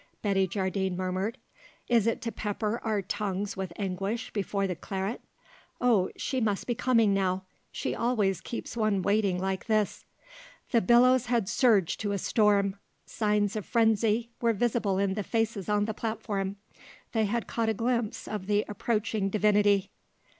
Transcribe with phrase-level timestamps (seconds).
[0.23, 1.37] Betty Jardine murmured.
[1.87, 5.21] "Is it to pepper our tongues with anguish before the claret?
[5.79, 7.43] Oh, she must be coming now!
[7.71, 10.05] She always keeps one waiting like this!"
[10.71, 12.77] The billows had surged to a storm.
[13.05, 16.55] Signs of frenzy were visible in the faces on the platform.
[17.11, 19.91] They had caught a glimpse of the approaching divinity.